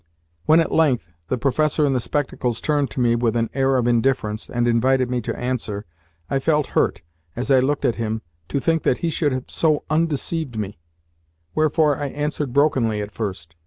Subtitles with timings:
[0.47, 3.85] When at length the professor in the spectacles turned to me with an air of
[3.87, 5.85] indifference, and invited me to answer,
[6.27, 7.03] I felt hurt,
[7.35, 10.79] as I looked at him, to think that he should have so undeceived me:
[11.53, 13.53] wherefore I answered brokenly at first.